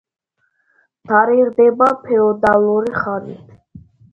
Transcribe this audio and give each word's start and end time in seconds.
თარიღდება 1.11 1.91
ფეოდალური 2.07 2.99
ხანით. 2.99 3.57